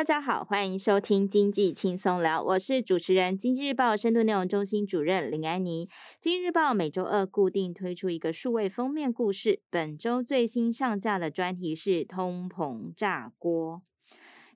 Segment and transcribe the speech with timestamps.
[0.00, 5.90] 大家好，欢迎收听经济轻松聊，我是主持人经济日报深度内容中心主任林安妮。
[6.18, 13.82] 经济日报每周二固定推出一个数位封面故事，本周最新上架的专题是通膨炸锅。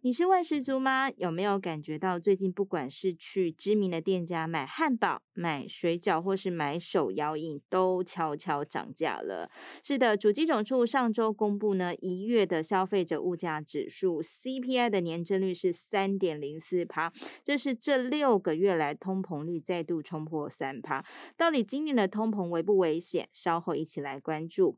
[0.05, 1.11] 你是万事族吗？
[1.13, 9.51] 有没有感觉到最近不管是去知名的店家买汉堡、买水饺，或是买手摇饮，都悄悄涨价了？
[9.83, 17.11] 是的，主计总处上周公布呢，一月的消费者物价指数 CPI 的年增率是三点零四趴，
[17.43, 21.03] 这是这六个月来通膨率再度冲破三趴。
[21.35, 23.27] 到底今年的通膨危不危险？
[23.33, 24.77] 稍后一起来关注。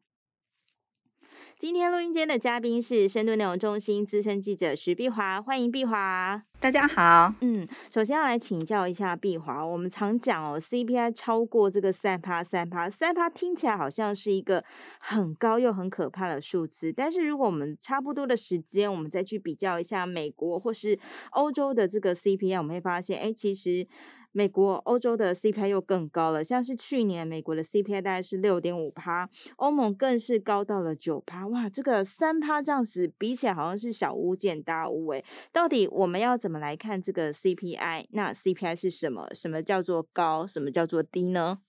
[1.58, 6.42] 今天录音间的嘉宾是深度内容中心资深记者徐碧华，欢迎碧华。
[6.60, 14.62] 大家好，嗯，首先要来请教一下碧华，我们常讲哦，CPI 超过这个三趴三趴三趴，听起来好像是一个
[14.98, 20.98] 很高又很可怕的数字，但是如果我们差不多的时间，我们再去比较一下美国或是
[21.30, 23.88] 欧洲的这个 CPI，我们会发现，哎，其实。
[24.36, 35.24] 美国、欧洲的 CPI 又更高了，像是去年美国的 CPI 大概是六点五趴，欧盟更是高到了九趴，哇，这个三趴这样子比起来好像是小巫见大巫诶。
[35.50, 38.08] 到底我们要怎么来看这个 CPI？
[38.10, 39.26] 那 CPI 是什么？
[39.32, 40.46] 什么叫做高？
[40.46, 41.60] 什么叫做低呢？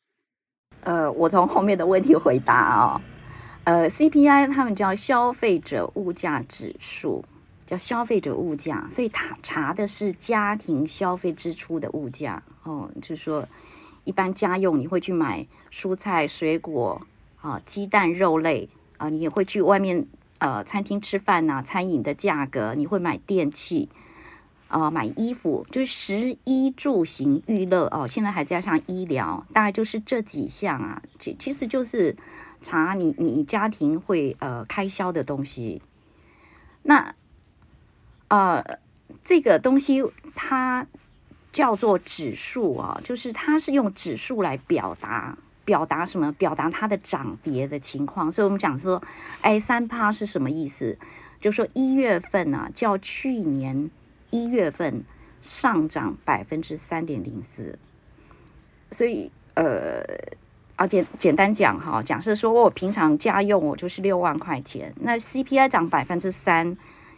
[0.81, 2.99] 呃，我从后面的问题回答、哦，
[3.63, 7.23] 呃，CPI 他们叫消费者物价指数。
[7.67, 13.45] 叫消费者物价，所以他查的是家庭消费支出的物价哦，就是说
[14.05, 17.05] 一般家用你会去买蔬菜、水果
[17.41, 20.07] 啊、鸡蛋、肉类啊，你也会去外面
[20.39, 23.89] 呃餐厅吃饭呐、餐饮的价格，你会买电器
[24.69, 32.15] 啊，买衣服，就是食衣住行娱乐哦，现在还加上医疗，大概就是这几项啊，其其实就是
[32.61, 35.81] 查你你家庭会呃开销的东西，
[36.83, 37.13] 那。
[38.29, 38.63] 呃，
[39.23, 40.03] 这个东西
[40.35, 40.85] 它
[41.51, 46.31] 叫做指数啊，就是它是用指数来表达表达什么？
[46.33, 48.31] 表达它的涨跌的情况。
[48.31, 49.01] 所以我们讲说，
[49.41, 50.97] 哎，三趴是什么意思？
[51.39, 53.89] 就说一月份呢、啊，较去年
[54.29, 55.03] 一月份
[55.39, 57.79] 上涨百分之三点零四。
[58.91, 60.03] 所以呃，
[60.75, 66.77] 啊简简单讲哈，假设说我平常家用我就是六万块钱，那 CPI 涨百分之三。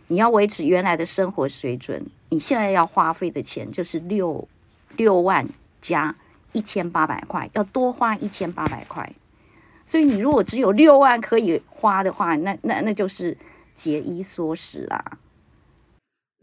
[0.10, 4.46] 你要维持原来的生活水准，你现在要花费的钱就是六
[4.98, 5.48] 六万
[5.82, 6.14] 加
[6.52, 9.10] 一千八百块，要多花一千八百块。
[9.86, 13.38] 所以你如果只有六万可以花的话，那那那就是
[13.74, 15.18] 节衣缩食啦。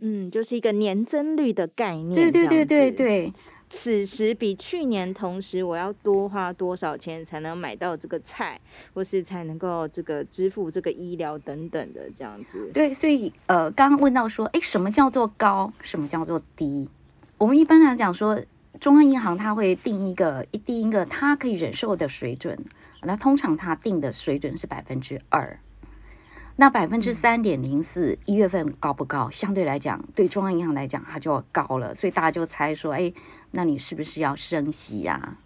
[0.00, 2.14] 嗯，就是一个年增率的概念。
[2.14, 3.32] 对对对对对。
[3.68, 8.60] 此时比去年同时，我要多花多少钱才能买到这个菜，
[8.94, 12.70] 或是才能够这个支付这个医疗等等的这样子。
[12.72, 15.72] 对，所以呃，刚刚问到说，诶，什么叫做高？
[15.80, 16.88] 什么叫做低？
[17.38, 18.40] 我们一般来讲说，
[18.78, 22.58] 中央银行它会定一个一定一个它可以忍受的水准，
[23.02, 25.58] 那通常它定的水准是百分之二。
[26.58, 29.28] 那百分之三点零四一月份高不高？
[29.30, 33.12] 相对来讲，对中央银行来讲，它就高了，所以大家就猜说，哎，
[33.56, 35.38] 那你是不是要升息呀？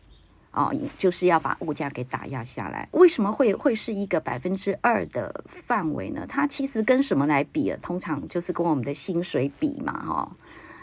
[0.50, 2.88] 哦，就是要把物价给打压下来。
[2.91, 6.26] 为什么会会是一个百分之二的范围呢？
[6.28, 7.78] 它其实跟什么来比啊？
[7.81, 10.37] 通常就是跟我们的薪水比嘛，哈。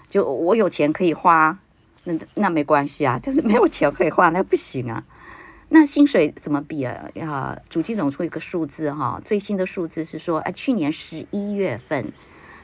[0.09, 1.59] 就我有钱可以花，
[2.05, 5.03] 那那没关系啊，但是没有钱可以花，那不行啊。
[5.67, 7.09] 那薪水怎么比啊？
[7.19, 12.13] 啊，主计总处一个数字哈，最新的数字是说，哎，去年十一月份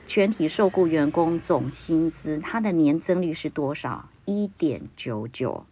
[0.07, 4.07] 全体受雇员工总薪资，它的年增率是多少？
[4.25, 5.65] 一点九九，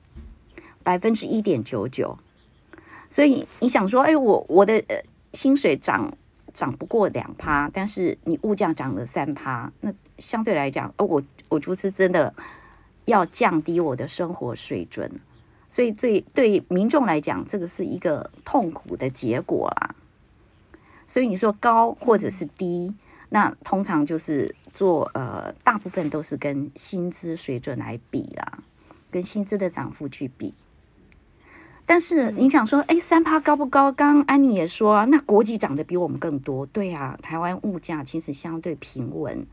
[0.83, 2.17] 百分之一点九九。
[3.07, 5.03] 所以你想说，哎，我我的呃
[5.33, 6.13] 薪水涨
[6.53, 12.33] 涨不过两趴，但是你物价涨了三趴，那相对来讲，哦，我我就是真的
[13.05, 15.11] 要降低我的生活水准。
[15.67, 19.95] 所以对对民众来讲，这个是一个痛苦的结果啦。
[21.05, 22.93] 所以你说高或者是低，
[23.29, 28.59] 那通常就是做呃，大部分都是跟薪资水准来比啦，
[29.09, 30.53] 跟薪资的涨幅去比。
[31.85, 33.91] 但是你想说，哎，三趴高不高？
[33.91, 36.65] 刚刚安妮也说啊，那国际涨得比我们更多。
[36.67, 39.45] 对啊，台湾物价其实相对平稳。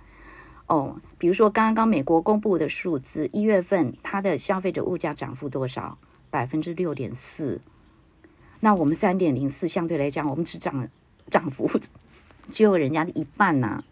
[0.67, 5.99] 哦，比如说刚刚美国公布的数字，一月份它的消费者物价涨幅多少？
[6.31, 7.59] 百分之六点四，
[8.61, 10.87] 那我们三点零四，相对来讲，我们只涨
[11.31, 11.69] 涨幅
[12.53, 13.85] 只有人家的一半呐、啊。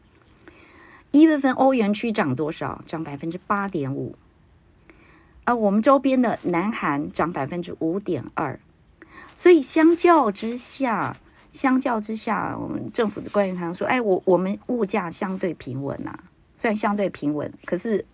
[1.17, 2.83] 一月份欧元区涨多少？
[2.85, 4.15] 涨百分之八点五，
[5.45, 8.61] 而我们周边的南韩涨百分之五点二。
[9.35, 11.17] 所以相较之下，
[11.53, 16.21] 相较之下，我们政府的官员常说：“哎，我我们物价相对平稳呐、啊。”
[16.55, 18.05] 虽然相对平稳，可是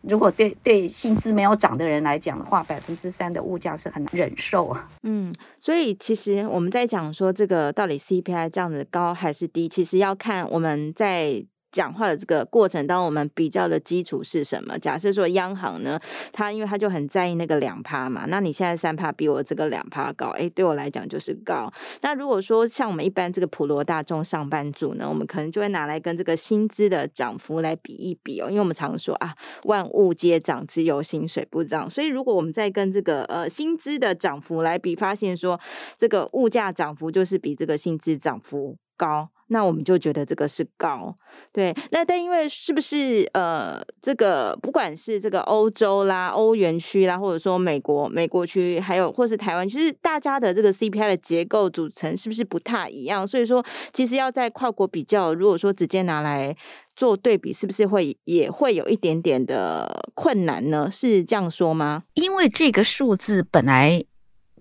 [0.00, 4.88] 如果对对薪资没有涨的人来讲的话，百分之三的物价是很难忍受啊。
[5.02, 11.44] 嗯，所以其实我们在讲说这个到底 CPI 这样子高还是低，其实要看我们在。
[11.72, 14.78] 讲话的这个过程，当我们比较的基础是什么？
[14.78, 15.98] 假设说央行呢，
[16.32, 21.72] 它因为它就很在意那个两趴嘛，那你现在三趴比我这个两趴高，哎，对我来讲就是高。
[22.02, 29.34] 那如果说像我们一般这个普罗大众上班族呢，我们可能就会拿来跟这个薪资的涨幅来比一比哦，因为我们常说啊，
[29.64, 31.88] 万物皆涨，只有薪水不涨。
[31.88, 35.60] 所以如果我们再跟这个呃薪资的涨幅来比，发现说
[35.96, 39.28] 这个物价涨幅就是比这个薪资涨幅高。
[39.52, 41.14] 那我们就觉得这个是高，
[41.52, 41.74] 对。
[41.90, 53.26] 那但因为是不是呃，这个不管是这个欧洲啦、欧元区啦，或者说美国、美国区，还有或是台湾，其实大家的这个 CPI 的结构组成是不是不太一样？
[53.26, 56.56] 所以说，其实要在跨国比较，如果说直接拿来
[56.94, 60.88] 做对比，是不是会也会有一点点的困难呢？
[60.88, 62.04] 是这样说吗？
[62.14, 64.04] 因为这个数字本来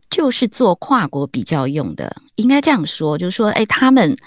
[0.10, 4.18] 就是做跨国比较用的，应该这样说，就是说，哎，他们。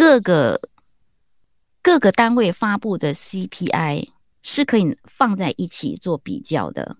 [0.00, 0.58] 各个
[1.82, 4.08] 各个单位发布的 CPI
[4.40, 6.96] 是可以放在一起做比较的。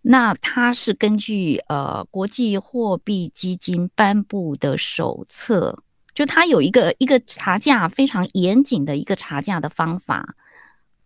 [0.00, 5.82] 那它是根据呃国际货币基金颁布的手册，
[6.14, 10.36] 就它有一个一个查价非常严谨的一个查价的方法，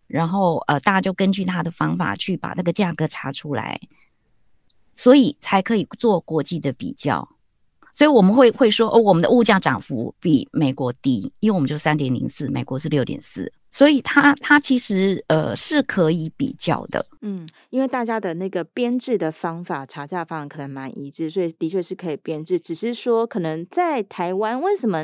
[0.07, 3.81] 然后呃大家就根据它的方法去把那个价格查出来，
[4.95, 7.34] 所以才可以做国际的比较。
[7.95, 13.49] 所以我们会会说，哦，我们的物价涨幅比美国低，因为我们就三点零四，美国是六点四。
[13.75, 22.57] 所以它它其实呃是可以比较的，嗯，因为大家的那个编制的方法、查价方法可能蛮一致，所以的确是可以编制。
[22.57, 25.03] 只是说，可能在台湾，为什么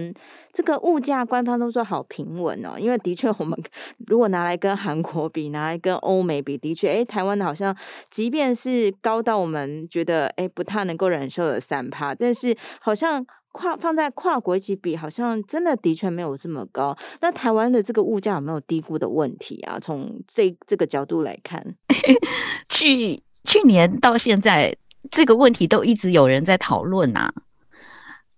[0.53, 2.79] 这个物价官方都说好平稳哦？
[2.79, 3.62] 因为的确，我们
[4.07, 7.75] 如果拿来跟韩国比，拿来跟欧美比，的确，哎，台湾的好像
[8.09, 13.25] 即便是高到我们觉得哎不太能够忍受的三趴，但是好像。
[13.51, 16.98] 跨放在跨国一起比，好像真的的确没有这么高。
[17.19, 19.77] 那台湾的这个物价有没有低估的问题啊？
[19.80, 21.75] 从这这个角度来看，
[22.69, 24.75] 去去年到现在，
[25.09, 27.33] 这个问题都一直有人在讨论啊。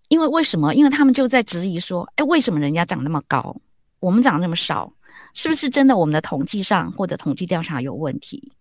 [0.10, 0.74] 因为为什么？
[0.74, 3.56] 因为他们就在质疑说，哎，为什么人家长那么高，
[4.00, 4.92] 我们长那么少？
[5.34, 8.52] 是不是真的我们的统计上或者统计调查有问题？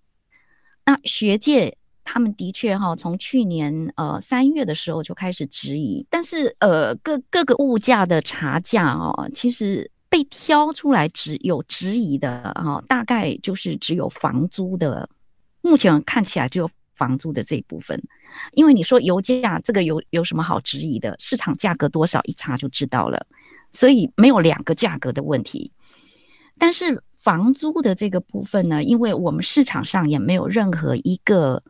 [0.84, 1.76] 那学界。
[2.04, 15.08] 他们的确哈，从去年呃三月的时候就开始质疑，但是呃各各个物价的查价哦，其实被挑出来只有质疑的哈，大概就是只有房租的，
[15.60, 18.02] 目前看起来只有房租的这一部分，
[18.52, 21.14] 因为你说油价这个有有什么好质疑的？
[21.20, 23.24] 市场价格多少一查就知道了，
[23.72, 25.70] 所以没有两个价格的问题，
[26.58, 31.62] 但是房租的这个部分呢，因为我们市场上也没有任何一个。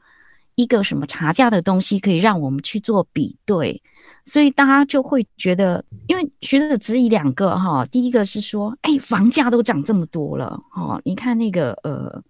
[0.55, 3.83] 一个什么查价的东西可以让我们去做比对，
[4.25, 12.23] 所以大家就会觉得，因为学者质疑两个哈，第一个是说，哎，房价都涨这么多了，哦，你看那个呃，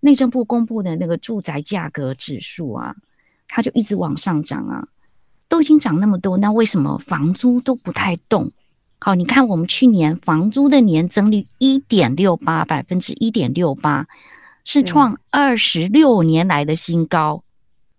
[0.00, 2.94] 内政部公布的那个住宅价格指数啊，
[3.46, 4.88] 它就一直往上涨啊，
[5.48, 8.50] 都已经涨那么多，那为什么房租都不太动？
[9.00, 14.06] 好，你看我们去年房租的年增率一点六八，百分之一点六八，
[14.64, 17.44] 是创二十六年来的新高。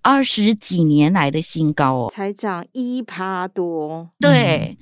[0.01, 4.09] 二十几年来的新高哦，才涨一趴多。
[4.19, 4.77] 对，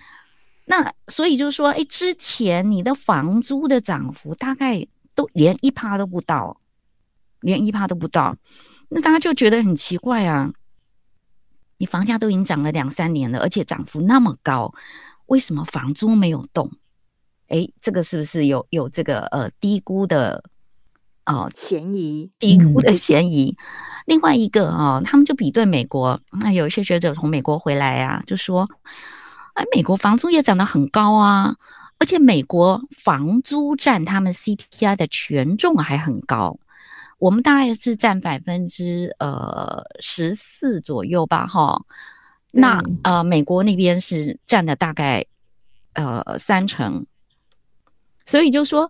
[0.66, 6.60] 那所以就是说，哎，之前你的房租的涨幅大概都连一趴都不到，
[7.42, 8.36] 连一趴都不到，
[8.90, 10.52] 那大家就觉得很奇怪啊。
[11.80, 14.74] 你房价都已经涨了两三年了，而且涨幅那么高，
[15.28, 16.72] 为什么房租没有动？
[17.50, 20.44] 哎，这个是不是有有这个呃低估的
[21.28, 22.32] 哦嫌疑？
[22.40, 23.56] 低估的嫌疑。
[23.60, 23.64] 嗯
[24.08, 28.66] 另外一个啊，他们就比对美国，那有一些学者从美国回来啊，就说，
[29.54, 31.54] 哎，美国房租也涨得很高啊，
[32.00, 36.58] 而且美国房租占他们 CPI 的权重还很高，
[37.20, 41.82] 我们大概是占百分之呃十四左右吧，哈，
[42.52, 45.26] 那呃美国那边是占的大概
[45.96, 47.06] 呃三成，
[48.26, 48.90] 所以就说。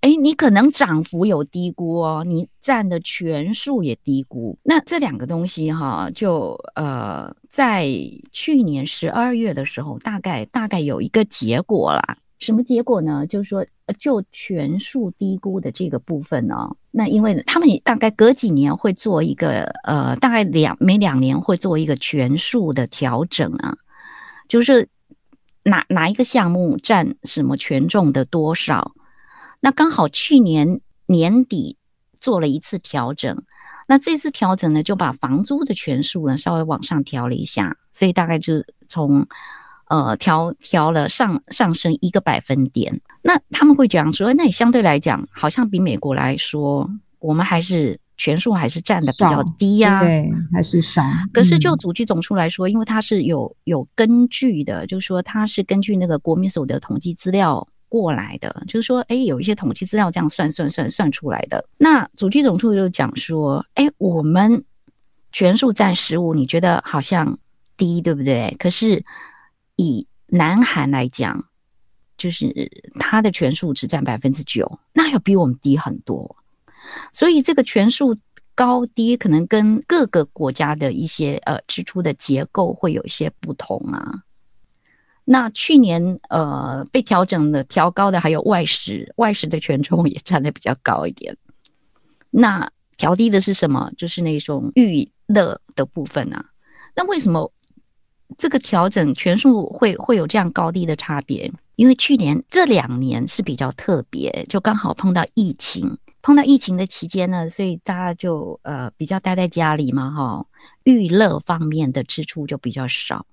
[0.00, 4.56] 哎，你可能涨幅有低估哦，你占的权数也低估。
[4.62, 7.88] 那这两个东西哈，就呃，在
[8.30, 12.18] 去年十二月的时候，大概大概有一个结果啦。
[12.38, 13.26] 什么结果呢？
[13.26, 13.66] 就是说，
[13.98, 23.76] 就权数低估的这个部分呢，那因为他们大概隔几年会做一个呃，大概两每两年会做一个权数的调整啊，
[24.48, 24.86] 就是
[25.62, 28.92] 哪哪一个项目占什么权重的多少。
[29.60, 31.76] 那刚好去年年底
[32.20, 33.42] 做了一次调整，
[33.88, 39.26] 那这次调整呢，就把房租的权数呢稍微往上调了一下，所以大概就从
[39.88, 43.00] 呃调调了上上升一个百分点。
[43.22, 48.00] 那他们会讲说，那你相对来讲，好像比美国来说，我们还是。
[48.18, 51.02] 权数还是占的比较低呀、啊，对，还是少。
[51.34, 61.68] 可是就主计总数来说，嗯、因为它是有有根据的，就是说它是根据那个国民所得统计资料过来的，就是说，哎，有一些统计资料这样算算算算出来的。
[61.78, 64.64] 那主计总数就讲说，哎，我们
[65.32, 67.38] 权数占十五，你觉得好像
[67.76, 68.54] 低，对不对？
[68.58, 69.04] 可是
[69.76, 71.44] 以南韩来讲，
[72.18, 76.36] 就是它的权数只占百分之九，那要比我们低很多。
[77.12, 78.16] 所以这个权数
[78.54, 84.22] 高低可能跟各个国家的一些呃支出的结构会有一些不同啊。
[85.28, 91.36] 那去年呃被调整的调高的还有外食，外食的权重也占的比较高一点。
[92.30, 93.90] 那调低的是什么？
[93.98, 96.44] 就是那种娱乐的部分啊。
[96.94, 97.52] 那为什么
[98.38, 101.52] 这个调整权数会会有这样高低的差别？
[101.74, 105.98] 因为去年这两年是比较特别，就刚好碰到疫情。
[106.22, 110.46] 碰到疫情的期间呢，所以大家就呃比较待在家里嘛，哈，
[110.84, 113.24] 娱乐方面的支出就比较少，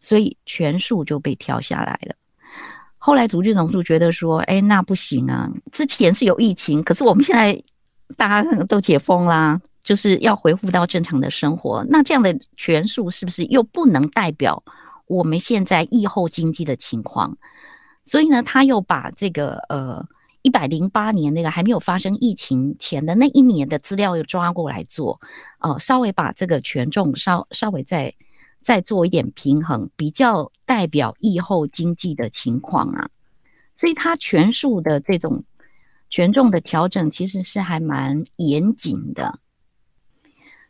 [0.00, 2.14] 所以权数就被调下来了。
[2.98, 7.62] 后来主计总处觉得说，哎，那不行啊，之前是有疫情，可是我们现在
[8.16, 14.62] 大家都解封啦，就是要恢复到正常的生活，那这样的权数是不是又不能代表
[15.06, 17.36] 我们现在疫后经济的情况？
[18.04, 20.04] 所以呢，他又把这个呃。
[20.42, 25.20] 一百零八年那个还没有发生疫情前的那一年的资料又抓过来做，
[25.58, 28.10] 呃，稍微把这个权重稍稍微再
[28.60, 33.08] 再做一点平衡，比较代表疫后经济的情况啊。
[33.72, 35.44] 所以它权数的这种
[36.10, 39.38] 权重的调整其实是还蛮严谨的。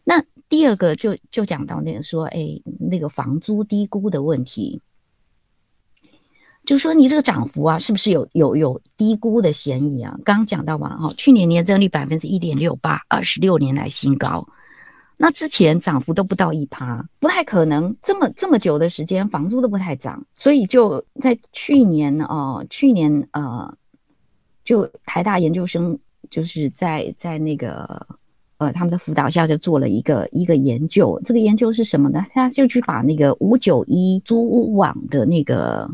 [0.05, 4.81] 那第二个就就讲到那个说，哎，那个房租低估的问题。
[6.67, 10.15] 就说，你这个涨幅啊，是不是有有有低估的嫌疑啊？
[10.25, 14.47] 刚刚讲到嘛，哈，去年年增率百分之一点六八，二十六年来新高。
[15.23, 20.25] 那之前涨幅都不到一趴，不太可能这么这么久的时间房租都不太涨。
[20.33, 23.71] 所以就在去年哦，去年呃，
[24.65, 25.99] 就台大研究生
[26.31, 28.07] 就是在在那个
[28.57, 31.21] 呃他们的辅导下就做了一个一个研究。
[31.23, 32.25] 这个研究是什么呢？
[32.33, 35.87] 他就去把那个五九一租屋网的那个。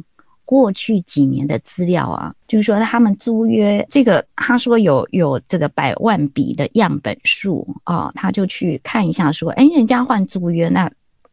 [0.47, 10.89] 过去几年的资料啊，就是说他们租约这个，他说有有这个百万笔的样本数啊，他就去看一下，说，哎，人家换租约，那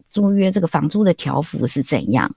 [0.09, 2.29] 租约这个房租的条幅是怎样？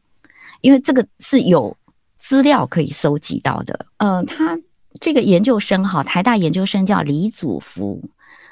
[0.60, 1.74] 因为这个是有
[2.16, 3.86] 资料可以收集到的。
[3.96, 4.58] 呃，他
[5.00, 8.02] 这个研究生哈，台大研究生叫李祖福，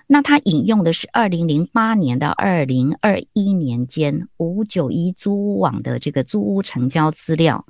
[0.06, 7.66] 那他引用的是二零零八年到二零二一年间五九一租屋网的这个租屋成交资料。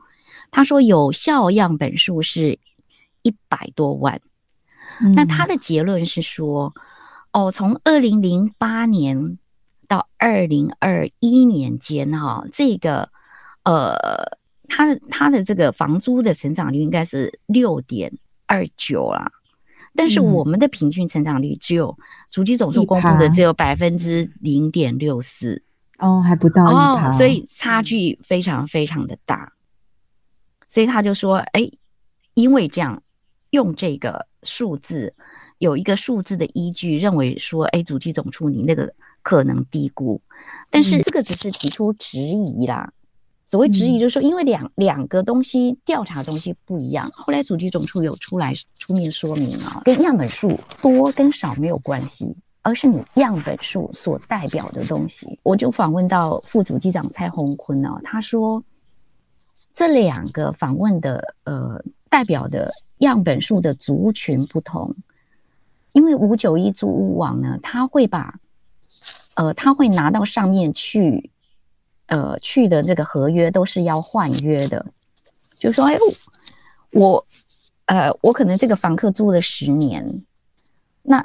[0.50, 2.58] 他说有效样本数是
[3.22, 4.20] 一百多万，
[5.02, 6.72] 嗯，那他的结论是说，
[7.32, 9.38] 哦，从二零零八年
[9.88, 13.08] 到二零二一年间，哈，这个
[13.64, 18.12] 呃，他的他的这个房租的成长率应该是六点
[18.46, 19.32] 二九啦，
[19.96, 21.96] 但是我们的平均成长率只有
[22.30, 25.62] 主计总数公布的只有百分之零点六四，
[25.98, 29.52] 哦，还不到哦，所以差距非常非常的大。
[30.68, 31.60] 所以他就说：“哎，
[32.34, 33.02] 因为这样
[33.50, 35.14] 用这个数字，
[35.58, 38.92] 有一个数字的依据，认为说，哎，主机总处你那个
[39.22, 40.20] 可能低估，
[40.70, 42.92] 但是这个只是提出质疑啦。
[43.46, 47.08] 所谓质疑，就是说，因为两两个东西调查的东西不一样。
[47.12, 55.38] 后来主机总处有出来出面说明啊，跟样本数多跟少没有关系，而是你样本数所代表的东西。
[55.42, 58.60] 我就访问到副主机长蔡宏坤啊，他说。”
[59.74, 64.94] 这两个访问的呃代表的样本数的族群不同，
[65.92, 68.38] 因为五九一租屋网呢，他会把
[69.34, 71.28] 呃他会拿到上面去，
[72.06, 74.86] 呃去的这个合约都是要换约的，
[75.58, 75.98] 就说哎
[76.92, 77.26] 我
[77.86, 80.24] 呃我可能这个房客租了十年，
[81.02, 81.20] 那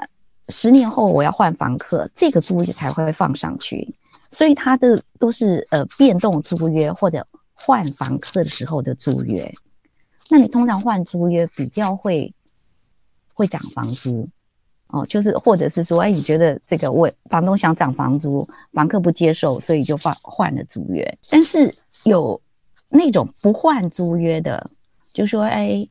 [0.47, 3.93] 十年后我要换房客，这个租约才会放上去，
[4.31, 7.23] 所以他的都是呃变动租约或者。
[7.61, 9.53] 换房客的时候的租约，
[10.29, 12.33] 那你通常换租约比较会
[13.33, 14.27] 会涨房租
[14.87, 21.17] 哦，就是或者是说，哎，你觉得这个我房东想涨房租，房客不接受，所以就换换了租约。
[21.29, 21.73] 但是
[22.05, 22.39] 有
[22.87, 24.69] 那种不换租约的，
[25.13, 25.87] 就说，哎，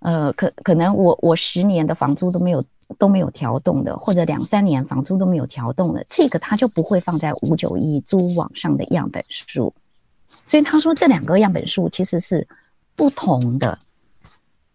[0.00, 2.64] 呃，可可能我我十年的房租都没有
[2.98, 9.72] 都没有调动的，或者两三年房租都没有调动的，这个他就不会放在五九一租网上的样本数。
[10.50, 12.44] 所以他说这两个样本数其实是
[12.96, 13.78] 不同的。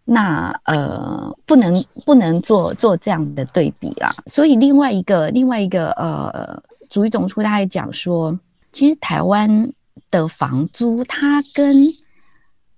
[0.06, 4.10] 那呃，不能不能做做这样的对比啦。
[4.24, 8.40] 所以另外一个另外一个呃，主语总处他还讲说，
[8.72, 9.70] 其实台湾
[10.10, 11.84] 的房租它跟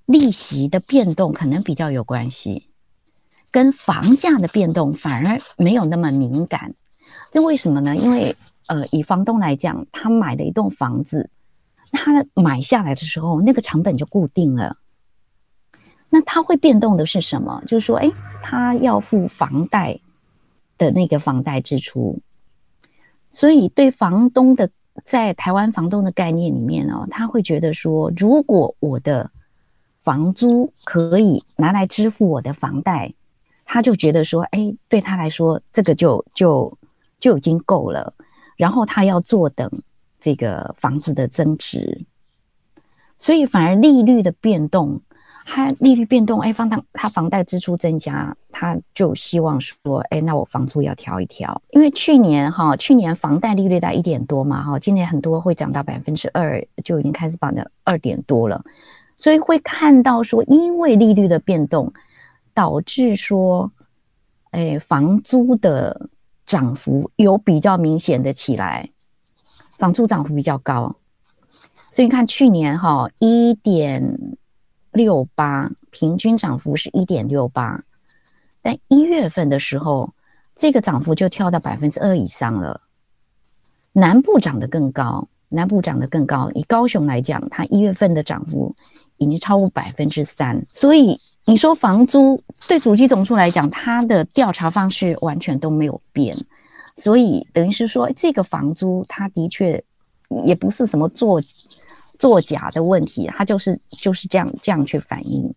[0.06, 2.66] 利息的变动可能比较有关系，
[3.52, 6.72] 跟房价的变动反而没有那么敏感。
[7.30, 7.94] 这为什么呢？
[7.94, 8.34] 因为
[8.66, 11.30] 呃，以房东来讲，他买了一栋房子，
[11.92, 14.76] 他买下来的时候，那个成本就固定了。
[16.10, 17.62] 那他会变动的是什么？
[17.66, 18.10] 就是说，哎，
[18.42, 19.98] 他要付房贷
[20.78, 22.18] 的那个房贷支出，
[23.30, 24.70] 所以对房东的
[25.04, 29.30] 在台湾房东的概念里面哦，他会觉得说，如果我的
[29.98, 33.12] 房租可以拿来支付我的房贷，
[33.66, 36.78] 他就觉得说，哎，对他来说这个就就
[37.20, 38.14] 就已经够了。
[38.56, 39.70] 然后他要坐等
[40.20, 42.04] 这个房子的增值，
[43.18, 45.00] 所以反而利率的变动。
[45.50, 58.62] 它利率变动，哎，房贷它房贷支出增加，他就希望说，哎，那我房租要调一调，因为去年哈，去年房贷利率在一点多嘛，哈，今年很多会涨到百分之二，就已经开始涨到二点多了，
[59.16, 61.90] 所以会看到说，因为利率的变动，
[62.52, 63.72] 导致说，
[64.50, 66.10] 哎，房租的
[66.44, 68.86] 涨幅有比较明显的起来，
[69.78, 70.94] 房租涨幅比较高，
[71.90, 74.36] 所以你看去年哈一点。
[74.90, 77.84] 六八平均涨幅是一点六八，
[78.62, 80.12] 但一月份的时候，
[80.56, 82.80] 这个涨幅就跳到百分之二以上了。
[83.92, 86.50] 南部涨得更高，南部涨得更高。
[86.54, 88.74] 以高雄来讲，它一月份的涨幅
[89.18, 90.66] 已经超过百分之三。
[90.72, 96.36] 所以你说房租对主机总数来讲，它的调查方式完全都没有变。
[96.98, 99.82] 所以等于是说，这个房租它的确
[100.44, 101.40] 也不是什么作。
[102.18, 105.54] 作假的问题，它就是就是这样这样去反映，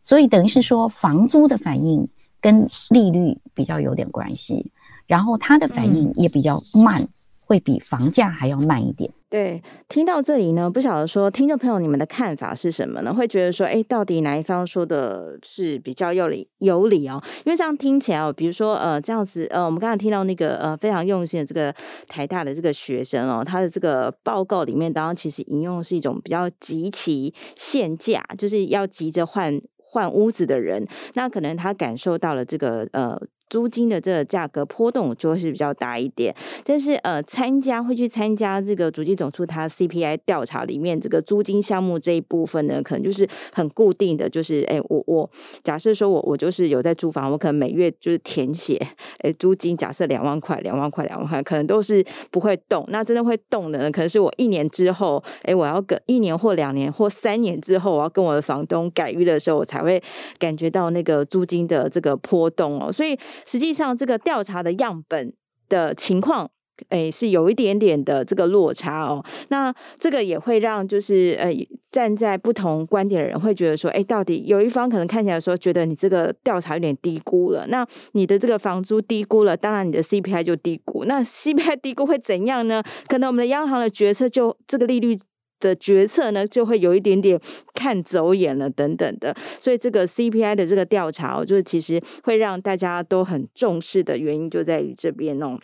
[0.00, 2.08] 所以等于是说房租的反应
[2.40, 4.72] 跟利率比较有点关系，
[5.06, 7.08] 然后它的反应也比较慢，嗯、
[7.40, 9.12] 会比房价还要慢一点。
[9.30, 13.14] 对，听到这里呢，不晓得说听众朋友你们的看法是什么呢？
[13.14, 17.22] 会觉得说，哎，到底哪一方说的是比较有理有理哦？
[17.44, 21.72] 因为这样听起来哦，比如说呃，这样子呃，我们刚才听到那个呃非常用心的这个
[22.08, 33.16] 台大的这个学生哦，他的这个报告里面当然其实引用的是一种比较急其限价，就是要急着换换屋子的人，那可能他感受到了这个呃。
[33.50, 36.34] 租金的这个价格波动就会是比较大一点，
[36.64, 45.28] 但是呃，参加会去参加这个主计总处它 CPI 调查里面这个租金项目这一部分呢，可能就是很固定的，就是哎，我我
[45.64, 48.80] 假设说我我就是有在租房，我可能每月就是填写，
[49.18, 52.84] 哎，租金假设两万块，两万块，两万块，可能都是不会动。
[52.88, 60.00] 那真的会动的呢，可能是我一年之后，哎，我要跟一年或两年或三年之后，我要跟我的房东改约的时候，我才会
[60.38, 63.18] 感觉到那个租金的这个波动哦，所以。
[63.46, 65.32] 实际上，这个调查的样本
[65.68, 66.50] 的情况，
[66.88, 69.24] 诶，是有一点点的这个落差哦。
[69.48, 71.52] 那这个也会让就是呃，
[71.90, 77.66] 站在不同观点的人会觉得说，诶，到底有一方可能看起来说，觉得你这个调查有点低估了。
[77.68, 81.04] 那你的这个房租低估了，当然你的 CPI 就低估。
[81.04, 82.82] 那 CPI 低估会怎样呢？
[83.08, 85.18] 可能我们的央行的决策就这个利率。
[85.60, 87.40] 的决策呢，就会有一点点
[87.74, 95.58] 看走眼了，等等的，所以这个 CPI 的这个调查，就是其实会让大家都很重视的原因就在于这边哦。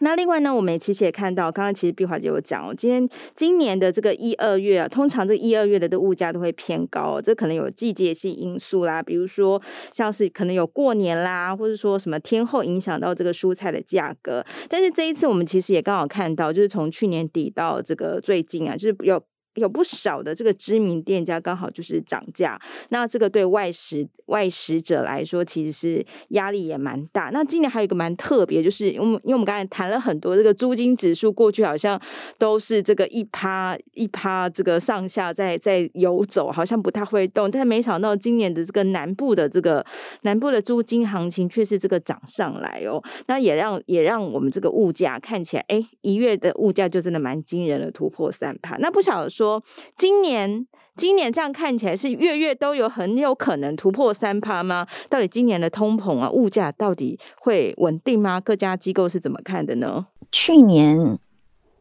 [0.00, 14.44] 那另外呢，我们也其实也看到，刚刚其实碧华姐有讲哦，今天今年的这个一二月啊，通常这一二月的这物价都会偏高，这可能有季节性因素啦，比如说像是可能有过年啦，或者说什么天后影响到这个蔬菜的价格。
[14.68, 19.22] 但是这一次我们其实也刚好看到，就是从去年底到这个最近啊，就是有。
[19.54, 27.30] 有不少的这个知名店家刚好就是涨价，那这个对外食外食者来说其实是压力也蛮大。
[27.32, 32.00] 那今年还有一个蛮特别，就是因为因为我们刚才谈了很多这个租金指数，过去好像
[32.36, 37.48] 都是这个一趴一趴这个上下在在游走，好像不太会动。
[37.48, 39.84] 但没想到今年的这个南部的这个
[40.22, 43.00] 南部的租金行情却是这个涨上来哦。
[43.26, 48.76] 那也让也让我们这个物价看起来，哎，一月的物价就真的蛮惊人的，突破三趴。
[48.78, 49.43] 那不晓得说。
[49.44, 49.62] 说
[49.96, 54.86] 今年，今年这样看起来是月月都有很有可能突破三趴吗？
[55.10, 58.40] 到底今年的通膨啊，物价到底会稳定吗？
[58.40, 60.06] 各家机构是怎么看的呢？
[60.32, 61.18] 去年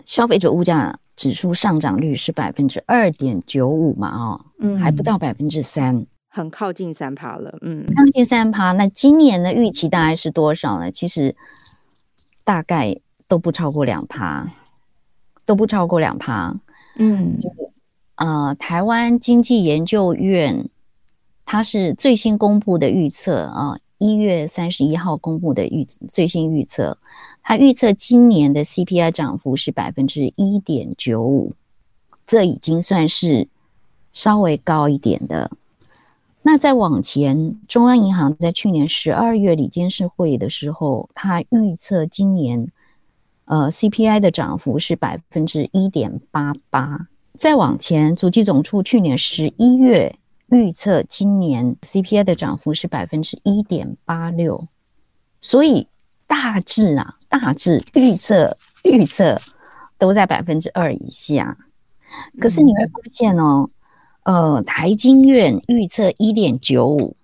[0.04, 6.06] 消费者物价指数上涨率是百分之二点九五嘛，哦，嗯，还不到百分之三。
[6.28, 8.74] 很靠近三趴了，嗯，靠近三趴。
[8.74, 10.92] 那今年的预期大概是多少呢？
[10.92, 11.36] 其实
[12.44, 14.50] 大概都不超过两趴，
[15.46, 16.56] 都不超过两趴。
[16.96, 17.40] 嗯，
[18.16, 20.70] 呃，台湾经济研究院
[21.44, 26.98] 它是最新公布的预测啊，一月三十一号公布的预最新预测，
[27.42, 31.54] 它预测今年的 CPI 涨幅是百分之一点九五，
[32.28, 33.48] 这已经算是
[34.12, 35.50] 稍微高一点的。
[36.44, 42.70] 那再往前，中央银行在去年十二月里监事会的时候，它预测今年。
[43.54, 47.08] 呃，CPI 的涨幅是百分之一点八八。
[47.38, 50.16] 再往前，主计总处去年十一月
[50.48, 54.68] 预测今年 CPI 的涨幅是百分之一点八六。
[55.40, 55.88] 所以
[56.26, 59.40] 大致啊，大致预测预测
[60.00, 61.56] 都在百分之二以下。
[62.40, 63.70] 可是你会发现哦，
[64.24, 67.16] 呃，台经院预测一点九五，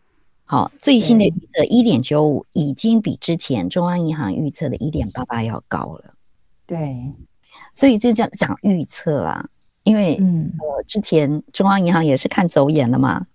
[0.46, 6.14] 好，最新的预测一点九五已经比之前中央银行预测的一点八八要高了。
[6.70, 7.12] 对，
[7.74, 9.44] 所以这叫讲预测啦，
[9.82, 13.26] 因为嗯，呃，之前中央银行也是看走眼了嘛，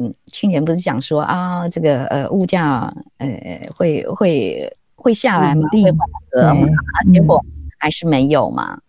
[0.00, 3.28] 嗯，去年不是讲说啊，这个呃物价呃
[3.76, 5.98] 会会会下来嘛，会缓
[6.32, 6.66] 和嘛，
[7.12, 7.40] 结果
[7.78, 8.74] 还是没有嘛。
[8.74, 8.82] 嗯、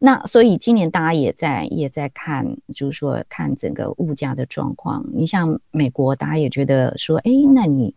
[0.00, 5.06] 那所以今年大家也在也在看，就是说看整个物价的状况。
[5.14, 7.94] 你像美国，大家也觉得说，哎，那你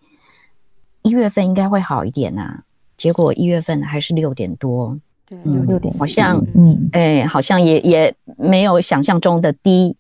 [1.02, 2.64] 一月份应该会好一点呐、啊，
[2.96, 4.96] 结果一月份还是六点多。
[5.30, 9.98] 对，六六点，好像，嗯，哎，好像也也没有想象中的低，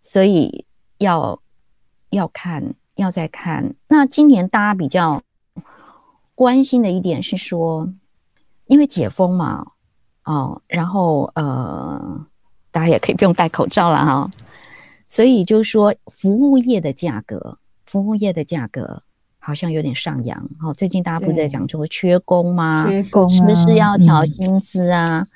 [0.00, 0.64] 所以
[0.96, 1.38] 要
[2.08, 3.74] 要看，要再看。
[3.88, 5.22] 那今年大家比较
[6.34, 7.92] 关心的一点是说，
[8.68, 9.66] 因为解封嘛，
[10.24, 12.26] 哦，然后呃，
[12.70, 14.30] 大家也可以不用戴口罩了哈，
[15.08, 19.02] 所以就是说，服务业的价格，服务业的价格。
[19.48, 22.86] 好像有点上扬，好，最近大家不是在讲说缺工吗？
[22.86, 25.26] 缺工、啊、是不是要调薪资啊？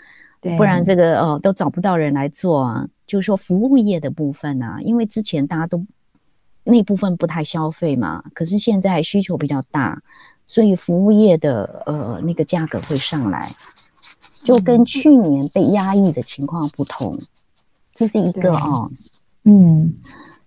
[0.59, 2.87] 不然这个哦都找不到人来做啊。
[3.07, 5.83] 就是说服务业的部分啊，因为之前大家都
[6.63, 9.99] 那部分不太消费嘛，可是现在需求比较大，
[10.47, 13.51] 所以服务业的呃那个价格会上来，
[14.45, 17.19] 就跟去年被压抑的情况不同，
[17.95, 18.91] 这是一个哦，
[19.45, 19.95] 嗯。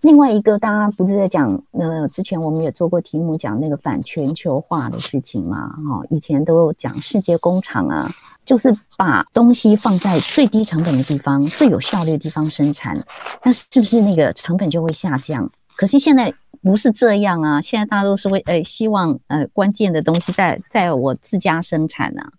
[0.06, 8.08] 另外一个，大家不是在讲，呃，之前我们也做过题目讲那个反全球化的事情嘛，哈、哦，以前都讲世界工厂啊，
[8.46, 13.04] 就是把东西放在最低成本的地方、最有效率的地方生产，
[13.44, 15.52] 那是不是那个成本就会下降？
[15.76, 22.32] 可是现在不是这样啊，现在大家都是会，呃，希望呃关键的东西在在我自家生产啊，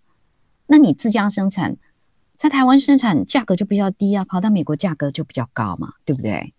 [0.67, 1.75] 那你自家生产
[2.37, 6.53] 在台湾生产价格就比较低啊，跑到美国价格就比较高嘛，对不对？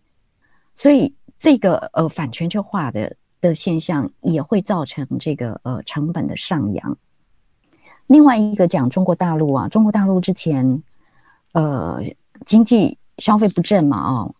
[0.78, 6.96] 所以这个呃反全球化的的现象也会造成这个呃成本的上扬。
[8.06, 10.80] 另外一个讲中国大陆啊，中国大陆之前
[11.50, 12.00] 呃
[12.46, 14.32] 经济消费不振嘛哦，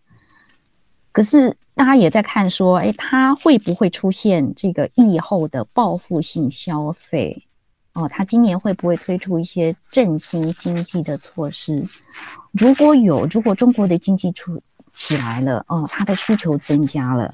[1.11, 7.45] 可是大家也在看说，哎，它会不会出现这个疫后的报复性消费？
[7.91, 11.83] 哦，它今年会不会推出一些振兴经济的措施？
[12.53, 14.61] 如果有，如果中国的经济出
[14.99, 17.33] 起来了哦，它的需求增加了，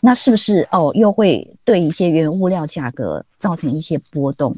[0.00, 4.56] 那是不是哦又会对一些原物料价格造成一些波动？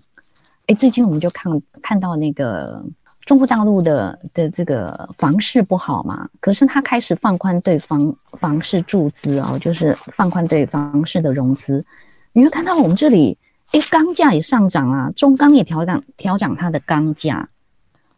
[0.66, 2.82] 哎，最近我们就看看到那个
[3.26, 11.84] 中国大陆的的这个房市不好嘛，可是它开始放宽对房房市注资哦，就是放宽对房市的融资。
[12.32, 13.36] 你会看到我们这里，
[13.72, 17.50] 哎，钢价也上涨啊，中钢也调涨调涨它的钢价，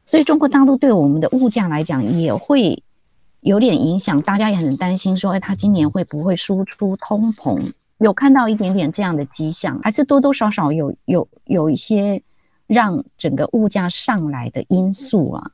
[0.07, 2.81] 所以中国大陆对我们的物价来讲也会。
[3.43, 7.73] 有点影响，大家也很担心，说，哎，他今年会不会输出通膨？
[7.99, 12.23] 有看到一点点这样的迹象，还是多多少少有有有一些
[12.69, 15.51] 让整个物价上来的因素啊？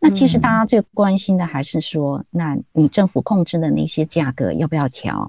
[0.00, 5.28] 那其实大家最关心的还是说，那你政府控制的那些价格要不要调？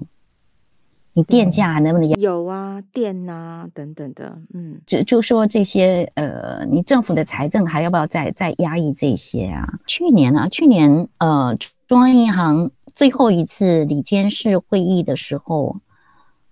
[1.12, 2.80] 你电价还能不能有啊？
[2.92, 9.66] 电啊等等的，嗯，就就说这些，呃，你政府的财政还要不要再再压抑这些啊？
[9.86, 11.56] 去年啊，去年呃。
[11.90, 15.74] 中央银行最后一次里监事会议的时候，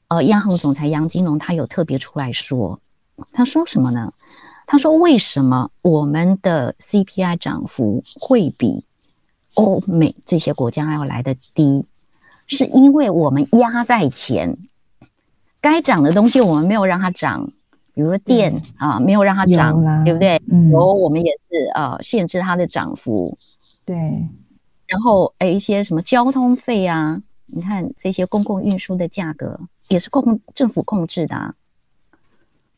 [0.09, 2.81] 呃，央行总裁杨金龙他有特别出来说，
[3.31, 4.13] 他说什么呢？
[4.67, 8.83] 他说为什么我们的 CPI 涨幅会比
[9.55, 11.87] 欧美这些国家要来的低？
[12.49, 14.59] 是因为我们压在前，
[15.61, 17.49] 该涨的东西我们没有让它涨，
[17.95, 20.43] 比如说电、嗯、啊，没有让它涨，对不对？
[20.51, 23.39] 嗯，油我们也是呃限制它的涨幅，
[23.85, 24.27] 对。
[24.89, 31.55] 然后诶，一些什么交通费啊，你看这些公共运输的价格也是共政府控制的啊。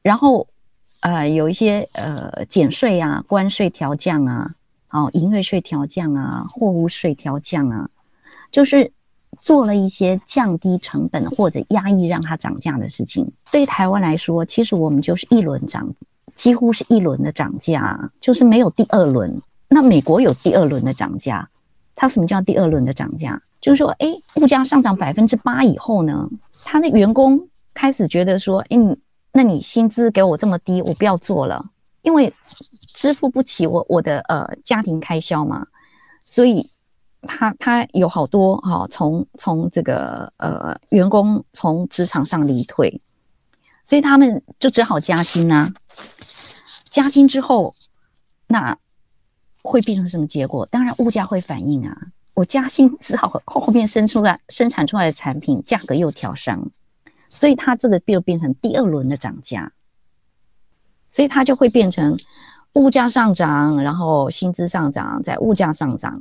[0.03, 0.46] 然后，
[1.01, 4.51] 呃，有一些呃减税啊、关税调降啊、
[4.90, 7.88] 哦，营业税调降啊、货物税调降啊，
[8.51, 8.90] 就是
[9.38, 13.33] 做了一些降低成本或者压抑让它涨价的事情。
[13.53, 15.88] 对台湾来说，其实我们就是一轮涨，
[16.35, 19.40] 几乎是一轮的涨价，就是没有第二轮。
[19.68, 21.49] 那美国有第二轮的涨价，
[22.00, 23.38] 它什么叫第二轮的涨价？
[23.60, 26.26] 就是说，哎，物价上涨百分之八以后呢，
[26.64, 28.96] 他的员工开始觉得说，嗯。
[29.32, 31.64] 那你薪资给我这么低，我不要做了，
[32.02, 32.34] 因为
[32.92, 35.64] 支付不起我我的呃家庭开销嘛，
[36.24, 36.68] 所以
[37.22, 43.00] 他他有好多哈、从从这个呃员工从职场上离退，
[43.84, 45.72] 所以他们就只好加薪呐、
[46.88, 47.72] 加薪之后，
[48.48, 48.76] 那
[49.62, 50.66] 会变成什么结果？
[50.66, 51.96] 当然物价会反应啊，
[52.35, 56.70] 我加薪只好后面生出来生产出来的产品价格又调升。
[57.33, 59.70] 所以它这个就变成第二轮的涨价，
[61.09, 62.18] 所以它就会变成
[62.73, 66.20] 物价上涨，然后薪资上涨，在物价上涨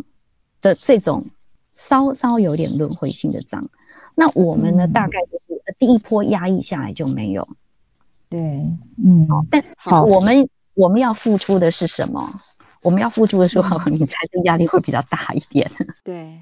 [0.61, 1.25] 的这种
[1.73, 3.67] 稍稍有点轮回性的涨。
[4.13, 7.47] 那我们呢，大概就是第一波压抑下来就没有。
[8.29, 8.39] 对，
[9.03, 12.39] 嗯，但好，我们我们要付出的是什么？
[12.81, 15.69] 我们要付出的时候， 你财政压力会比较大一点。
[16.03, 16.39] 对，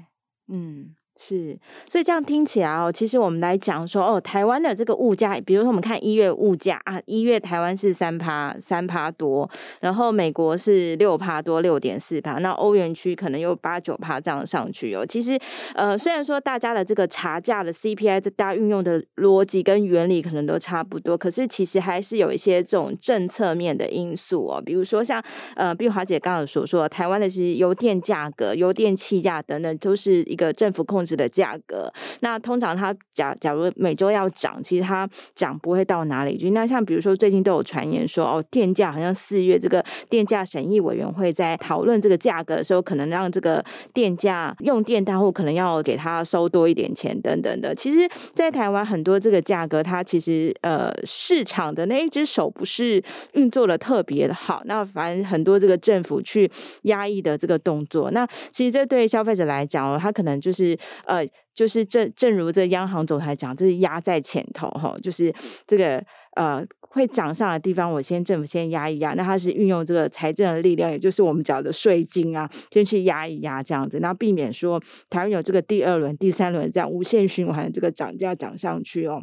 [0.48, 0.94] 嗯。
[1.20, 9.50] 是，所以这样听起来哦，其实我们来讲说哦，台湾的这个物价，比如说我们看一月物价啊，一月台湾是三趴三趴多，
[9.80, 15.04] 然后美国是六趴多六点四趴，那欧元区可能有八九趴这样上去哦。
[15.04, 15.36] 其实
[15.74, 25.20] 呃，虽然说大家的这个查价的 CPI，这大家运用的逻辑跟原理可能都差不多，可是其实还是有一些这种政策面的因素哦，比如说像
[25.56, 36.50] 呃碧华姐刚刚所说，台湾的其实油电价格、油电气价等等，都是一个政府控制的价格，那通常它假假如每周要涨，其实它涨不会到哪里去。
[36.50, 47.74] 那像比如说最近都有传言说，哦，电价好像四月这个电价审议委员会在讨论这个价格的时候，可能让这个电价用电大户可能要给他收多一点钱等等的。
[47.74, 54.62] 其实，在台湾很多这个价格，它其实呃市场的那一只手不是运作的特别的好。
[54.64, 56.50] 那反正很多这个政府去
[56.82, 60.78] 压抑的这个动作，那其实这对消费者来讲哦，他可能就是。
[61.04, 65.34] 呃，就是正正如这央行总裁讲，这是压在前头哈，就是
[65.66, 66.02] 这个
[66.36, 74.80] 呃会涨上的地方，我先政府先压一压，那它是运用这个财政的力量，也就是我们缴的税金啊，先去压一压这样子，那避免说
[75.10, 79.22] 台湾有这个第二轮、第三轮这样无限循环这个涨价涨上去哦。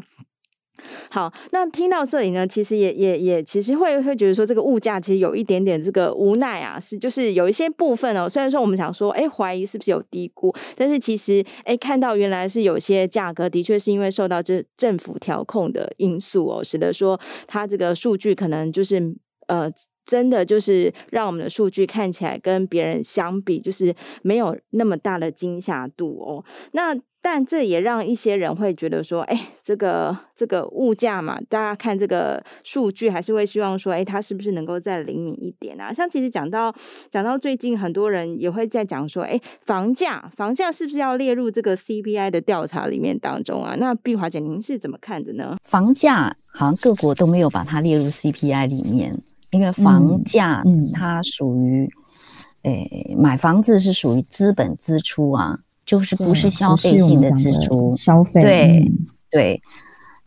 [1.10, 19.16] 好，那听到这里呢，其实也也也，其实会会觉得说，这个物价其实有一点点这个无奈啊，是就是有一些部分哦，虽然说我们想说，哎，怀疑是不是有低估，但是其实，哎，看到原来是有些价格的确是因为受到这政府调控的因素哦，使得说它这个数据可能就是
[19.48, 19.72] 呃，
[20.06, 26.96] 真的就是让我们的数据看起来跟别人相比，就是没有那么大的惊吓度哦，那。
[27.26, 35.91] 但这也让一些人会觉得说，哎，这个这个物价嘛，大家看这个数据，还是会希望说，哎，它是不是能够再灵敏一点啊？
[35.91, 36.72] 像其实讲到
[37.10, 43.74] 讲到最近，很多人也会在讲说，哎，房价房价是不是要列入这个 CPI 的调查里面当中啊？
[43.80, 45.58] 那碧华姐，您是怎么看的呢？
[45.63, 49.20] 房价好像各国都没有把它列入 CPI 里面，
[49.56, 50.63] 因为房价
[50.94, 51.89] 它属于，
[52.63, 55.58] 诶、嗯，买房子是属于资本支出啊。
[55.86, 59.62] 就是不是消费性的支出，消费对、嗯、对，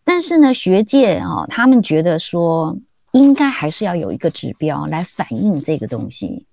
[0.05, 2.77] 但是呢，学界啊、哦，他们觉得说
[3.11, 6.45] 应该还是要有一个指标来反映这个东西，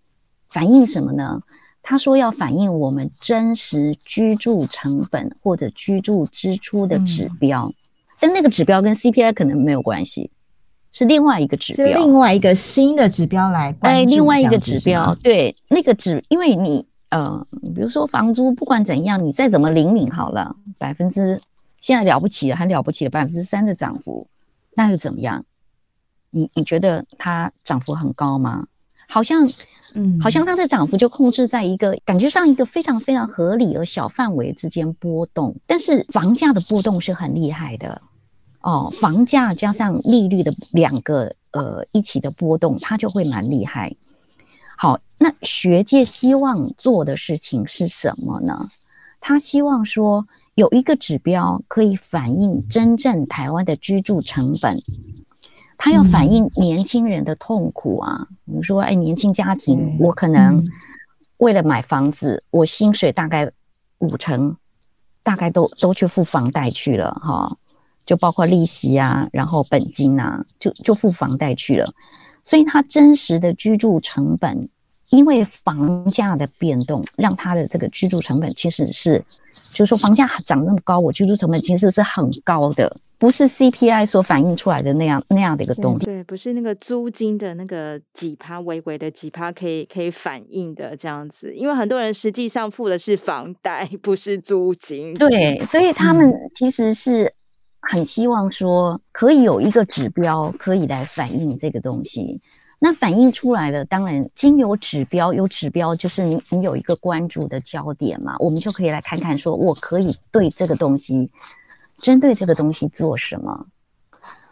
[0.48, 1.40] 反映什么呢？
[1.84, 7.74] 他说要反映我们真实居住成本或者居住支出的指标，嗯、
[8.18, 10.32] 但那个指标跟 CPI 可能没有关系，
[10.96, 16.86] 是另外一个指标，另外一个新的指标来，哎，另外一个指标，对，那个指，因为你。
[17.10, 21.40] 呃，比如说房租，不管怎样，你再怎么灵敏好了，百分之
[21.78, 24.26] 现在了不起了，还了不起的百分之三的涨幅，
[24.74, 25.44] 那又怎么样？
[26.30, 28.66] 你你觉得它涨幅很高吗？
[29.08, 29.48] 好像，
[29.94, 38.02] 嗯，好像它的涨幅就控制在一个感觉上一个非常非常合理而小范围之间波动，但是房价的波动是很厉害的
[38.66, 43.94] 哦，房价加上利率的两个呃一起的波动，它就会蛮厉害。
[44.76, 48.68] 好，那学界希望做的事情是什么呢？
[49.20, 50.26] 他希望说
[50.56, 54.82] 有一个指标可以反映真正台湾的居住成本，
[55.78, 58.26] 他要反映年轻人的痛苦啊。
[58.44, 60.66] 比如说，哎，年轻家庭，我可能
[61.38, 63.48] 为了买房子，我薪水大概
[63.98, 64.56] 五成
[65.22, 67.56] 大概都都去付房贷去了哈，
[68.06, 71.92] 就包括利息啊，然后本金啊，就就付房贷去了，
[72.44, 74.68] 所以他真实的居住成本，
[75.10, 79.22] 因为房价的变动，让他的这个居住成本其实是，
[79.72, 82.96] 就是说房价涨那么高，我居住成本其实是很高的。
[83.18, 95.14] 不是 CPI 所反映出来的那样那样的一个东西，对，不是那个租金的那个几趴微微的几趴可以可以反映的这样子，因为很多人实际上付的是房贷， 不是租金。
[95.14, 97.32] 对，所以他们其实是
[97.90, 102.40] 很希望说可以有一个指标可以来反映这个东西。
[102.78, 111.30] 那反映出来了，当然经有指标，有指标就是你你有一个关注的焦点嘛，我们就可以来看看说，我可以对这个东西。
[111.98, 113.66] 针对这个东西做什么？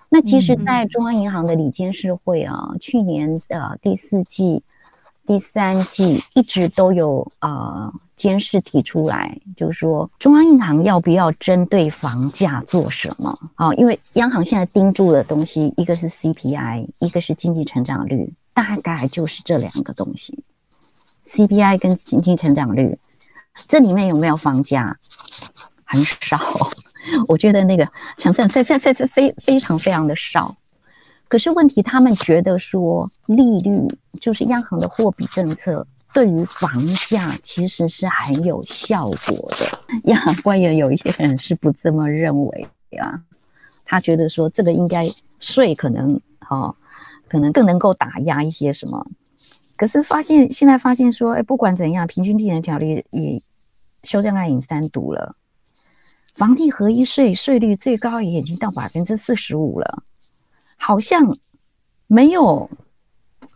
[0.08, 4.62] 那其实，在中央银行的理监事会啊，嗯、去年的第四季、
[5.26, 13.72] 第三季一直都有啊监事提出来，就是说中央银行要不要针对房价做什么啊？
[13.74, 20.42] 因为央行现在盯住的东西，一个是 CPI，一个是经济成长率，大概就是这两个东西
[21.24, 22.98] ，CPI 跟经济成长率，
[23.66, 24.96] 这里面有没有房价？
[25.84, 26.38] 很少。
[27.28, 30.56] 我觉得那个成分非非非非非非常非常的少，
[31.28, 33.86] 可是问题他们觉得说利率
[34.18, 40.00] 就是央行的货币政策对于房价其实是很有效果的。
[40.04, 42.68] 央行官员有一些人是不这么认为
[43.00, 43.20] 啊，
[43.84, 45.04] 他觉得说这个应该
[45.40, 46.74] 税可能哦，
[47.28, 49.04] 可能更能够打压一些什么。
[49.76, 53.42] 可是发现现在发现说，哎，不管怎样，平均地权条例也
[54.04, 55.34] 修正案已经三读了。
[56.36, 60.04] 房地合一税税率最高也已经到百分之四十五了，
[60.76, 61.36] 好像
[62.06, 62.70] 没有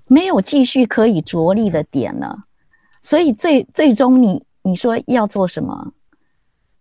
[0.08, 2.46] 没有继续可以着力的点了，
[3.08, 5.94] 所以最最终你你说要做什么，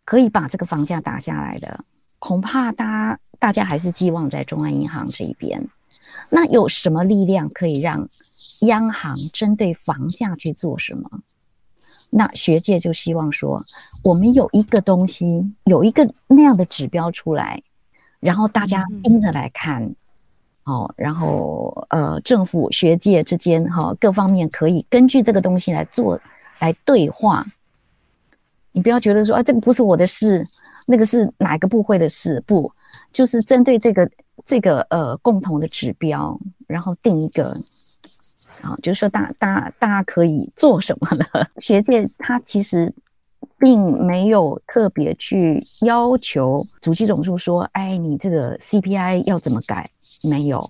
[0.03, 1.85] 可以把这个房价打下来的，
[2.19, 5.65] 恐怕大家大家还是寄望在中央银行这一边。
[6.29, 8.09] 那有什么力量可以让
[8.63, 11.09] 央行针对房价去做什么？
[12.09, 13.63] 那学界就希望说，
[14.03, 17.63] 我们有一个东西，有一个那样的指标出来，
[18.19, 19.95] 然后大家盯着来看，嗯、
[20.67, 26.19] 哦，然后呃，政府学界之间哈、各方面可以根据这个东西来做
[26.59, 27.45] 来对话。
[28.73, 30.45] 你不要觉得说啊，这个不是我的事，
[30.85, 32.71] 那个是哪个部会的事，不，
[33.11, 34.07] 就是针对这个
[34.45, 37.57] 这个呃共同的指标，然后定一个。
[38.63, 41.23] 啊，就是说大，大大家可以做什么呢？
[41.61, 42.91] 学界他其实
[43.57, 49.89] 并没有特别去要求主计总数说，哎，你这个 CPI 要怎么改？
[50.23, 50.69] 没有，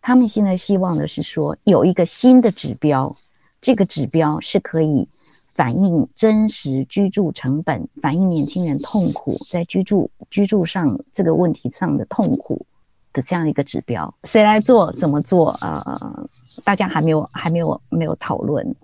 [0.00, 3.14] 他们现在希望的是说有一个新的指标，
[3.60, 5.08] 这个指标是可以
[5.54, 12.64] 反映真实居住成本，反映年轻人痛苦在居住居住上这个问题上的痛苦。
[13.10, 14.92] 的这样一个指标，谁来做？
[14.92, 15.50] 怎么做？
[15.62, 16.28] 呃，
[16.62, 18.76] 大家还没有还没有没有讨论。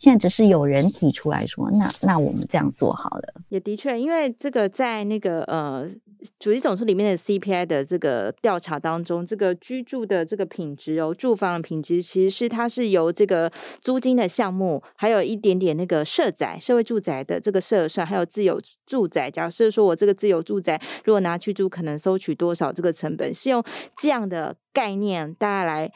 [0.00, 3.34] 现在只是有人提出来说，那那我们这样做好了。
[3.50, 5.86] 也的确，因为这个在那个呃，
[6.38, 19.30] 主计总处里面的 CPI 的这个调查当中，这个居住的这个品质哦，住房的品质，其实是它是由这个租金的项目，还有一点点那个社宅、社会住宅的这个设算，还有自有住宅。
[19.30, 23.62] 假设说我这个自有住宅如果拿去租，可能收取多少这个成本，是用
[23.98, 25.92] 这样的概念大家来。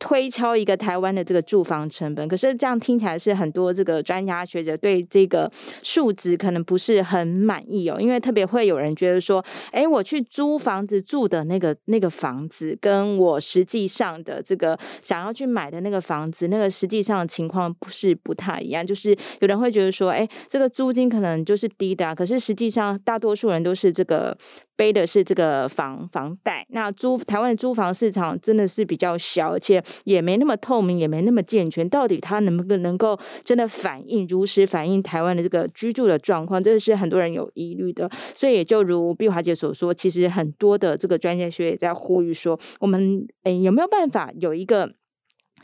[0.00, 5.48] 推敲一个台湾的这个住房成本，可是这样听起来是很多这个专家学者对这个
[5.82, 24.36] 数值可能不是很满意哦，因为特别会有人觉得说，哎，我去租房子住的那个那个房子，跟我实际上的这个想要去买的那个房子，那个实际上情况不是不太一样，就是有人会觉得说，哎，这个租金可能就是低的，可是实际上大多数人都是这个。
[24.80, 31.86] 背的是这个房房贷，那租台湾的租房市场真的是比较小，而且也没那么透明，也没那么健全。
[31.86, 38.10] 到底它能不能够真的反映如实反映台湾的这个居住的状况，这是很多人有疑虑的。
[38.34, 44.94] 所以也就如碧华姐所说，其实很多的这个专家学也在呼吁说，我们诶有没有办法有一个。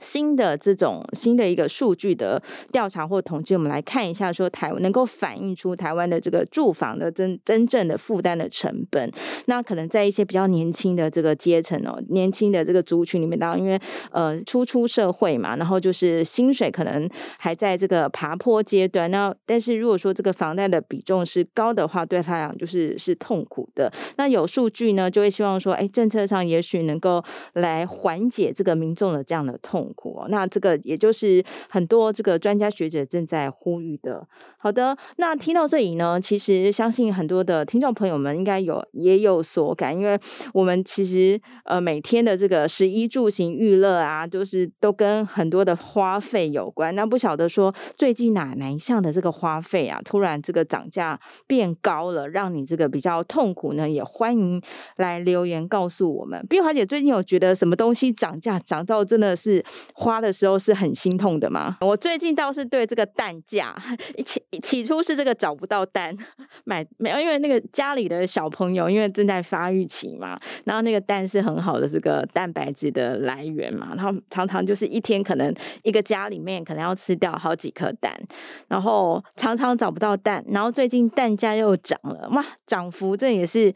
[0.00, 2.42] 新的这种新的一个数据的
[2.72, 9.10] 调查或统计，我们来看一下，说台湾能够反映出台湾的这个住房的真真正的负担的成本。
[9.46, 13.80] 那可能在一些比较年轻的这个阶层哦，年轻的这个族群里面，当然因为
[14.10, 19.10] 呃初出社会嘛，然后就是薪水可能还在这个爬坡阶段。
[19.10, 23.92] 那但是如果说这个房贷的比重是高的话，对他来讲就是是痛苦的。
[24.16, 27.22] 那有数据呢，就会希望说，哎，政策上也许能够
[27.54, 29.85] 来缓解这个民众的这样的痛。
[29.86, 30.26] 痛苦哦。
[30.28, 34.26] 那这个也就是很多这个专家学者正在呼吁的。
[34.58, 40.18] 好的，那听到这里呢，其实相信很多的听众朋友们应该有也有所感，因为
[40.52, 46.92] 我们其实呃每天的这个食衣住行娱乐啊，就是都跟很多的花费有关。
[46.96, 53.88] 那不晓得说最近哪哪一项的这个花费啊，突然这个涨价变高了，让你这个比较痛苦呢？
[53.88, 54.60] 也欢迎
[54.96, 56.44] 来留言告诉我们。
[56.48, 61.76] 碧华姐最近有觉得什么东西涨价涨到真的是花的时候是很心痛的吗？
[61.80, 63.74] 我最近倒是对这个蛋价
[64.24, 66.16] 起起初是这个找不到蛋
[66.64, 78.14] 买没有，因为那个家里的小朋友因为正在发育期嘛，然后那个蛋是很好的这个蛋白质的来源嘛，然后常常就是一天可能一个家里面可能要吃掉好几颗蛋，
[78.68, 83.74] 然后常常找不到蛋，然后最近蛋价又涨了，哇，涨幅这也是。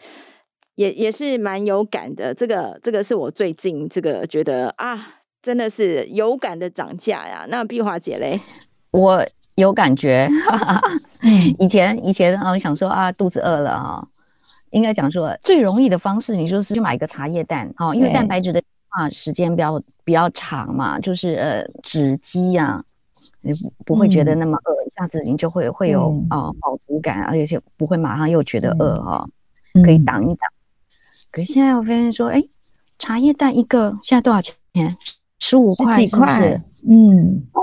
[0.76, 7.47] 也也是蛮有感的，这个这个是我最近这个觉得啊，真的是有感的涨价呀。
[7.49, 8.41] 那碧华姐嘞，
[8.93, 10.28] 我有感觉。
[11.59, 14.05] 以前以前啊，想说啊，肚子饿了啊，
[14.70, 22.82] 应该讲说最容易的方式，你就是去买一个茶叶蛋啊，因为蛋白质的啊时间比较比较长嘛，就是呃脂基啊，
[23.43, 23.53] 你
[23.84, 29.26] 不会觉得那么饿，嗯、一下子你就会会有啊饱足感，而且不会马上又觉得饿哈，
[29.74, 30.49] 嗯、可以挡一挡。
[31.30, 32.43] 可是现在我发现说，哎，
[32.99, 34.55] 茶叶蛋一个现在多少钱？
[35.41, 36.61] 十五块，是不是？
[36.88, 37.62] 嗯，哇，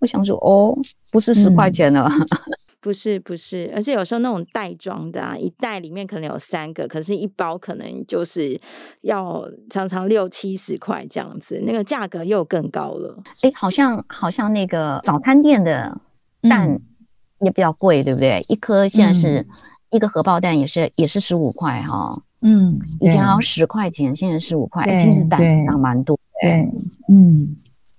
[0.00, 0.76] 我想说，哦，
[1.12, 2.26] 不是十块钱了，嗯、
[2.80, 8.60] 不是不是，而且有时候那种袋装的啊，一袋里面可能有三个，可是一包可能就是
[9.02, 13.22] 要常常六七十块这样子，那个价格又更高了。
[13.42, 16.00] 哎，好像好像那个早餐店的
[16.48, 16.80] 蛋
[17.40, 18.44] 也比较贵，嗯、对不对？
[18.48, 19.40] 一颗现在是。
[19.40, 19.46] 嗯
[19.90, 26.70] 一个荷包蛋也是也是十五块哈，嗯，以前要十块钱，现在十五块，其实蛋涨蛮多，对，
[27.08, 27.56] 嗯。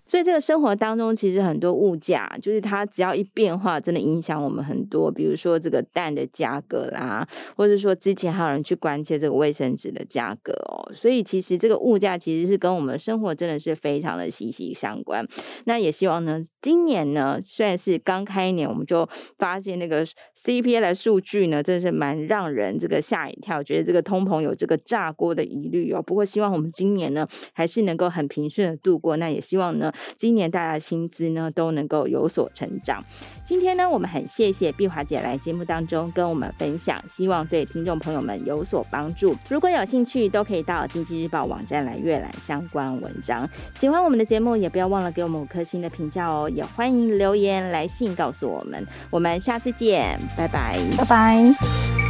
[0.10, 5.12] 所以这个生活当中，其实很多物价，就是它只要一变化，真的影响我们很多。
[5.12, 10.92] 比如说这个蛋的价格啦，或者说之前还有人去关切这个卫生纸的价格哦。
[10.96, 15.24] 所以其实这个物价其实是跟我们生活真的是非常的息息相关。
[15.66, 19.08] 那也希望呢，今年呢，虽然是刚开年，我们就
[19.38, 20.04] 发现那个
[20.44, 26.02] CPI 的数据呢，真的是蛮让人这个吓一跳，觉得这个通膨有这个炸锅的疑虑哦。
[26.02, 29.16] 不过希望我们今年呢，还是能够很平顺的度过。
[29.18, 29.94] 那也希望呢。
[30.18, 33.04] 今年大家的薪资呢都能够有所成长。
[33.44, 39.36] 今天呢，我们很谢谢碧华姐来节目当中跟我们分享，希望对听众朋友们有所帮助。
[39.50, 43.50] 如果有兴趣，都可以到经济日报网站来阅览相关文章。
[43.76, 46.50] 喜欢我们的节目，也不要忘了给我们五颗星的评价哦。
[46.54, 48.86] 也欢迎留言来信告诉我们。
[49.10, 52.09] 我们下次见，拜拜，拜拜。